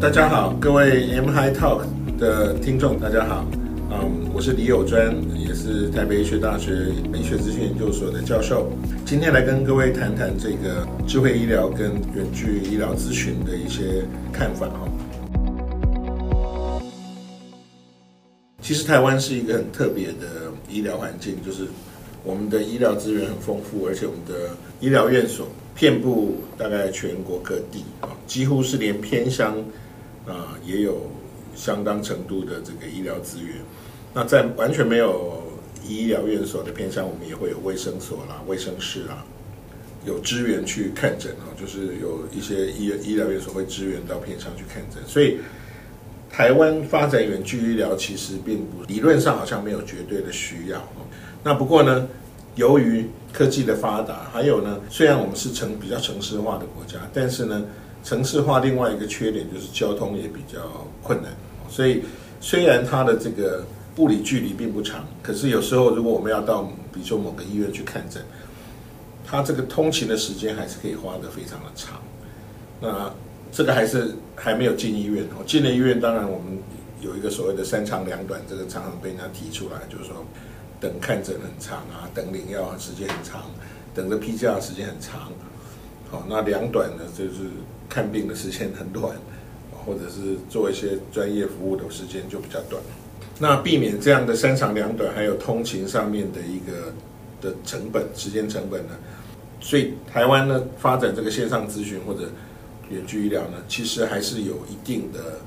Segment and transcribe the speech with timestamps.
[0.00, 1.82] 大家好，各位 M High Talk
[2.20, 3.44] 的听众，大家好。
[3.90, 6.70] 嗯，我是李友专，也是台北医学大学
[7.12, 8.70] 医学资讯研究所的教授。
[9.04, 14.88] 今天来跟各位谈谈这个智慧医疗跟远距医疗咨询的一些看法哈。
[18.62, 21.66] 其实台湾是一个很特别的医疗环境，就是
[22.22, 29.56] 我们的医疗资源很丰富，而且我们的医疗院所遍布大概全国各地啊，几乎是连偏乡
[30.28, 31.10] 啊也有
[31.54, 33.56] 相当程度的这个医疗资源。
[34.14, 35.42] 那在完全没有
[35.86, 39.24] 医疗院所的偏乡，我们也会有卫生所啦、卫生室啦，
[40.04, 45.02] 有支援去看诊啊，就是有一些医医疗院所会支援到偏乡去看诊。
[45.06, 45.38] 所以，
[46.30, 50.82] 台湾发展远距医疗其实并不理论上好像没有绝对的需要。
[51.42, 52.08] 那不过呢，
[52.56, 57.64] 由于科技的发达，还有呢，虽然我们是城比较城市化的国家，但是呢，
[58.02, 60.58] 城市化另外一个缺点就是交通也比较
[61.02, 61.32] 困难。
[61.68, 62.02] 所以，
[62.40, 63.64] 虽然它的这个
[63.96, 66.62] 物理距离并不长，可是有时候如果我们要到，
[66.92, 68.22] 比如说某个医院去看诊，
[69.26, 72.00] 它这个通勤的时间还是可以花得非常的长。
[72.80, 73.12] 那
[73.52, 76.58] 这个还是还没有进医院哦，进了医院，当然我们
[77.00, 80.24] 有一个所谓的三长两短，这个常常被人家提出来，就是说
[80.80, 83.42] 等看诊很长啊，等领药时间很长，
[83.94, 85.30] 等着批假时间很长。
[86.10, 87.50] 好，那两短呢，就是
[87.88, 89.16] 看病的时间很短，
[89.84, 92.82] 或者是做一些专业服务的时间就比较短。
[93.38, 96.92] 那避免这样的三长两短，还有通勤上面的一个
[97.40, 98.94] 的成本、时间成本呢？
[99.60, 102.30] 所以台湾呢发展这个线上咨询或者
[102.90, 105.40] 远距医疗呢，其实还是有一定的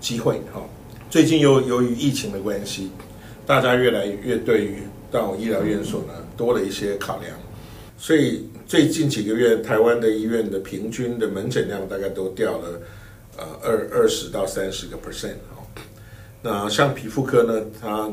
[0.00, 0.62] 机会哈。
[1.08, 2.90] 最近由由于疫情的关系，
[3.46, 4.78] 大家越来越对于
[5.10, 7.32] 到医疗院所呢多了一些考量，
[7.98, 12.80] 所以最近几个月台湾的医院的平均的门诊量大概都掉了
[13.36, 15.64] 呃二二十到三十个 percent 哦。
[16.42, 18.10] 那像皮肤科呢，它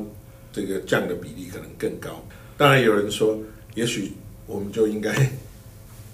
[0.51, 2.25] 这个降的比例可能更高。
[2.57, 3.37] 当然有人说，
[3.75, 4.13] 也许
[4.45, 5.13] 我们就应该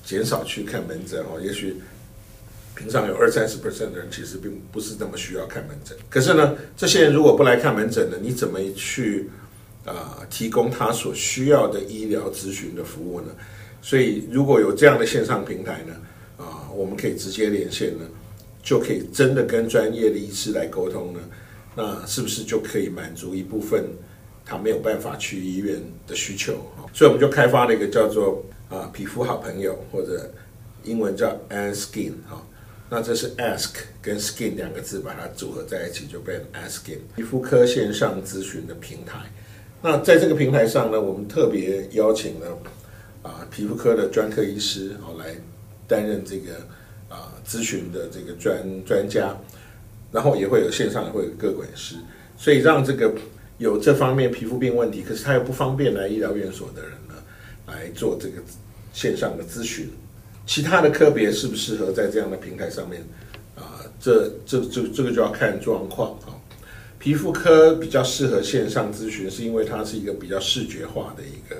[0.03, 1.39] 减少去看门诊哦。
[1.41, 1.75] 也许
[2.75, 5.95] 平常有二三十 percent 的人其实并不是那么需要看门诊。
[6.09, 9.29] 可是呢，这些人如果不来看门诊呢，你怎么去
[9.89, 13.27] 啊、呃、提供他所需要的医疗咨询的服务呢？
[13.81, 15.95] 所以如果有这样的线上平台呢，
[16.37, 18.05] 啊、我们可以直接连线呢，
[18.61, 21.19] 就可以真的跟专业的医师来沟通呢。
[21.75, 23.85] 那是不是就可以满足一部分
[24.45, 26.53] 他没有办法去医院的需求？
[26.93, 30.29] 所以我们就开发了一个叫做啊皮肤好朋友，或者
[30.83, 32.45] 英文叫 AskSkin 哈。
[32.89, 39.19] 那这是 Ask 跟 Skin 两个字把它组合在一起，就变 AskSkin 皮肤科线上咨询的平台。
[39.81, 42.57] 那在这个平台上呢，我们特别邀请了
[43.23, 45.35] 啊皮肤科的专科医师哦来
[45.87, 46.53] 担任这个
[47.09, 49.35] 啊咨询的这个专专家。
[50.11, 51.93] 然后也会有线上也会有个管师，
[52.35, 53.13] 所以让这个
[53.59, 57.13] 有这方面皮肤病问题，可是他又不方便来医疗院所的人呢，
[57.67, 58.41] 来做这个
[58.91, 59.87] 线上的咨询。
[60.47, 63.05] 其他的科别适不适合在这样的平台上面
[63.55, 63.85] 啊？
[63.99, 66.33] 这这这这个就要看状况啊。
[66.99, 71.55] 皮肤科比较适合线上咨询，是因为它是一个比较视觉化的一个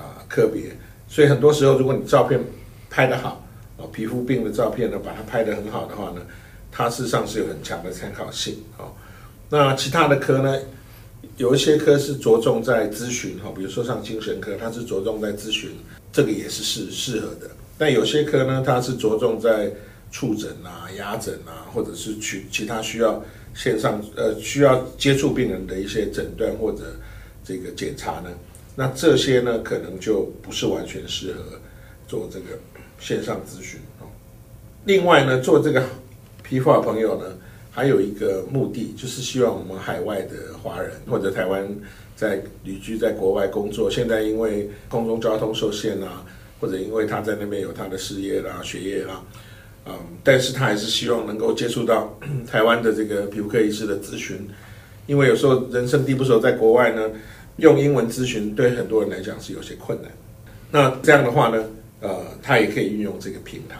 [0.00, 0.76] 啊科别，
[1.08, 2.38] 所以很多时候如果你照片
[2.90, 3.44] 拍得好
[3.78, 6.20] 啊，皮肤病的照片呢，把它拍得很好的话呢。
[6.70, 8.92] 它事实上是有很强的参考性哦。
[9.48, 10.54] 那其他的科呢？
[11.38, 15.70] 有一些科是着重在咨询哈，比如说像精神科，它是着重在咨询，
[16.12, 17.50] 这个也是适适合的。
[17.78, 19.72] 但有些科呢，它是着重在
[20.10, 23.22] 触诊啊、压诊啊，或者是去其他需要
[23.54, 26.96] 线上呃需要接触病人的一些诊断或者
[27.44, 28.30] 这个检查呢。
[28.74, 31.42] 那这些呢，可能就不是完全适合
[32.06, 32.46] 做这个
[32.98, 34.06] 线上咨询哦。
[34.84, 35.82] 另外呢，做这个。
[36.40, 37.36] 皮肤好朋友呢，
[37.70, 41.68] 还有一个目的，就是希望我们海外的华人或者台湾
[42.16, 46.24] 在旅居在国外工作，现在因为空中交通受限啊，
[46.58, 49.22] 或者因为他在那边有他的事业啦、学业啦，
[49.86, 52.14] 嗯，但是他还是希望能够接触到
[52.46, 54.36] 台湾的这个皮肤科医师的咨询，
[55.06, 57.10] 因为有时候人生地不熟，在国外呢，
[57.56, 60.10] 用英文咨询对很多人来讲是有些困难。
[60.70, 61.64] 那这样的话呢，
[62.00, 63.76] 呃，他也可以运用这个平台。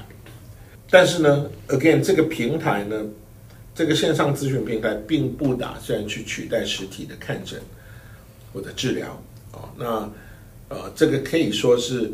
[0.91, 3.05] 但是呢，again，这个平台呢，
[3.75, 7.61] 这个线上咨询平台并不打算去取代实体的看诊
[8.55, 9.09] 或者治疗
[9.53, 9.69] 啊。
[9.77, 10.11] 那
[10.71, 12.11] 呃，这个可以说是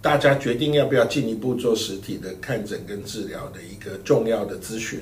[0.00, 5.00] 大家决定要不要进一步做实体的看诊跟治疗的一个重要的咨询。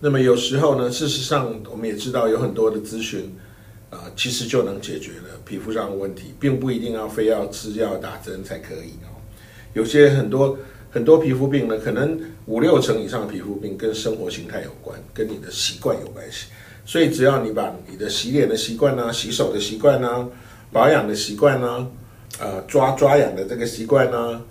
[0.00, 3.34] 那么有时候呢，事实上我们也知道有很多的咨询
[3.90, 9.14] 啊，呃，其实就能解决了皮肤上的问题，并不一定要非要吃药打针才可以哦。
[9.72, 10.58] 有些很多。
[10.92, 16.46] 很多皮肤病呢，可能五六成以上的皮肤病跟生活形态有关，跟你的习惯有关系。
[16.84, 20.28] 所以只要你把你的洗脸的习惯呢、洗手的习惯呢、
[20.72, 21.88] 保养的习惯呢、
[22.40, 24.42] 呃抓抓痒的这个习惯呢、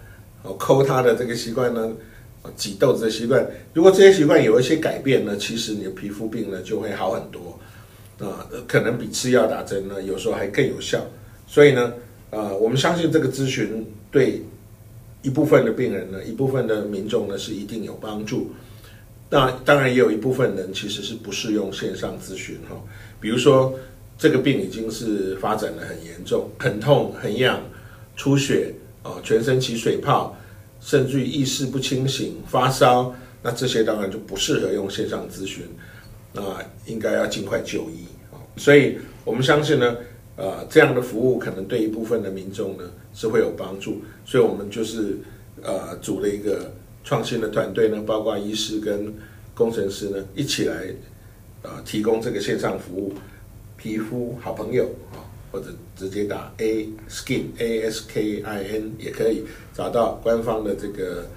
[0.43, 1.91] 哦抠它的这个习惯呢、
[2.55, 7.59] 挤痘子的习惯，如果这些习惯有一些改变呢，其实你的皮肤病呢就会好很多
[8.19, 11.05] 啊、可能比吃药打针呢有时候还更有效。
[11.47, 11.93] 所以呢，
[12.29, 14.41] 呃，我们相信这个咨询对
[15.21, 18.51] 一部分的病人呢，一部分的民众呢是一定有帮助。
[19.29, 22.75] 那当然也有一部分人其实是不适用线上咨询哈，
[23.19, 23.73] 比如说
[24.17, 27.61] 这个病已经是发展的很严重，很痛、很痒、
[28.19, 30.35] 出血啊，全身起水泡，
[30.81, 35.63] 甚至于意识不清醒、发烧，那这些当然就不适合用线上咨询，
[36.33, 36.41] 那
[36.85, 38.35] 应该要尽快就医啊。
[38.57, 39.95] 所以我们相信呢，
[40.35, 42.83] 呃，这样的服务可能对一部分的民众呢
[43.13, 45.17] 是会有帮助，所以我们就是
[45.63, 46.69] 呃组了一个。
[47.01, 49.11] 创新的团队呢，包括医师跟
[49.55, 50.93] 工程师呢，一起来，
[51.63, 53.13] 呃，提供这个线上服务，
[53.77, 54.83] 皮肤好朋友
[55.13, 55.17] 啊，
[55.51, 59.43] 或者直接打 A Skin A S K I N 也可以
[59.73, 61.27] 找到官方的这个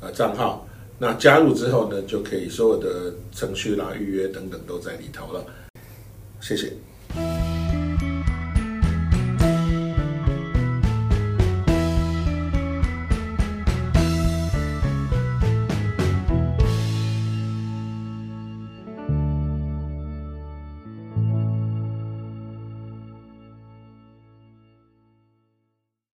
[0.00, 0.66] 呃账号。
[0.98, 5.44] 那加入之后呢，就可以所有的程序啦、预约等等都在里头了。
[6.40, 6.72] 谢谢。